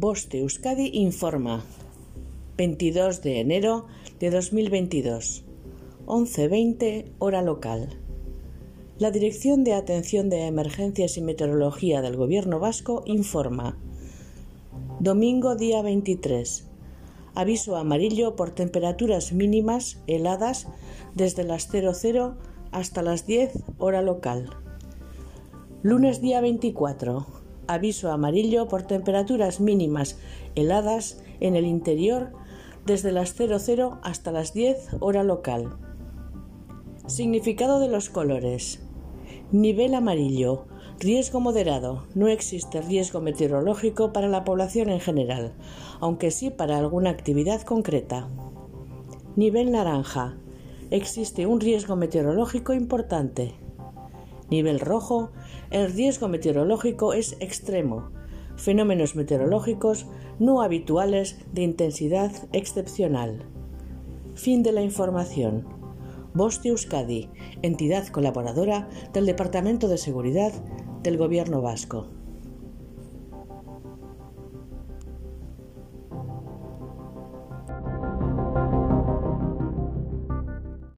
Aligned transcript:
Boste 0.00 0.38
Euskadi 0.38 0.90
informa. 0.92 1.64
22 2.56 3.20
de 3.20 3.40
enero 3.40 3.86
de 4.20 4.30
2022. 4.30 5.42
11.20 6.06 7.10
hora 7.18 7.42
local. 7.42 7.98
La 9.00 9.10
Dirección 9.10 9.64
de 9.64 9.74
Atención 9.74 10.30
de 10.30 10.46
Emergencias 10.46 11.16
y 11.16 11.20
Meteorología 11.20 12.00
del 12.00 12.14
Gobierno 12.14 12.60
Vasco 12.60 13.02
informa. 13.06 13.76
Domingo 15.00 15.56
día 15.56 15.82
23. 15.82 16.68
Aviso 17.34 17.76
amarillo 17.76 18.36
por 18.36 18.52
temperaturas 18.52 19.32
mínimas 19.32 20.00
heladas 20.06 20.68
desde 21.16 21.42
las 21.42 21.66
00 21.66 22.36
hasta 22.70 23.02
las 23.02 23.26
10 23.26 23.64
hora 23.78 24.02
local. 24.02 24.48
Lunes 25.82 26.20
día 26.20 26.40
24. 26.40 27.47
Aviso 27.68 28.10
amarillo 28.10 28.66
por 28.66 28.82
temperaturas 28.82 29.60
mínimas 29.60 30.16
heladas 30.54 31.22
en 31.38 31.54
el 31.54 31.66
interior 31.66 32.32
desde 32.86 33.12
las 33.12 33.34
00 33.34 33.98
hasta 34.02 34.32
las 34.32 34.54
10 34.54 34.96
hora 35.00 35.22
local. 35.22 35.76
Significado 37.06 37.78
de 37.78 37.88
los 37.88 38.08
colores. 38.08 38.82
Nivel 39.52 39.94
amarillo. 39.94 40.64
Riesgo 40.98 41.40
moderado. 41.40 42.06
No 42.14 42.28
existe 42.28 42.80
riesgo 42.80 43.20
meteorológico 43.20 44.14
para 44.14 44.28
la 44.28 44.44
población 44.44 44.88
en 44.88 45.00
general, 45.00 45.52
aunque 46.00 46.30
sí 46.30 46.48
para 46.48 46.78
alguna 46.78 47.10
actividad 47.10 47.60
concreta. 47.62 48.28
Nivel 49.36 49.72
naranja. 49.72 50.38
Existe 50.90 51.46
un 51.46 51.60
riesgo 51.60 51.96
meteorológico 51.96 52.72
importante. 52.72 53.54
Nivel 54.50 54.80
rojo. 54.80 55.30
El 55.70 55.92
riesgo 55.92 56.28
meteorológico 56.28 57.12
es 57.12 57.36
extremo. 57.40 58.10
Fenómenos 58.56 59.14
meteorológicos 59.14 60.06
no 60.38 60.62
habituales 60.62 61.38
de 61.52 61.62
intensidad 61.62 62.32
excepcional. 62.52 63.44
Fin 64.34 64.62
de 64.62 64.72
la 64.72 64.82
información. 64.82 65.66
Bosti 66.34 66.68
Euskadi, 66.68 67.30
entidad 67.62 68.06
colaboradora 68.08 68.88
del 69.12 69.26
Departamento 69.26 69.88
de 69.88 69.98
Seguridad 69.98 70.52
del 71.02 71.16
Gobierno 71.16 71.62
Vasco. 71.62 72.08